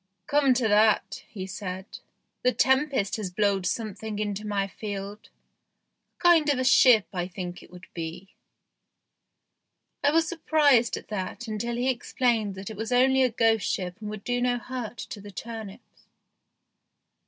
"Come 0.25 0.55
to 0.55 0.67
that," 0.67 1.23
he 1.29 1.45
said, 1.45 1.99
"the 2.41 2.51
tempest 2.51 3.17
has 3.17 3.29
blowed 3.29 3.67
something 3.67 4.17
into 4.17 4.47
my 4.47 4.65
field. 4.65 5.29
A 6.19 6.23
kind 6.23 6.49
of 6.51 6.57
a 6.57 6.63
ship 6.63 7.05
I 7.13 7.27
think 7.27 7.61
it 7.61 7.69
would 7.69 7.85
be." 7.93 8.33
I 10.03 10.09
was 10.09 10.27
surprised 10.27 10.97
at 10.97 11.09
that 11.09 11.47
until 11.47 11.75
he 11.75 11.87
explained 11.91 12.55
that 12.55 12.71
it 12.71 12.77
was 12.77 12.91
only 12.91 13.21
a 13.21 13.29
ghost 13.29 13.67
ship 13.71 13.97
and 14.01 14.09
would 14.09 14.23
do 14.23 14.41
no 14.41 14.57
hurt 14.57 14.97
to 14.97 15.21
the 15.21 15.29
turnips. 15.29 16.07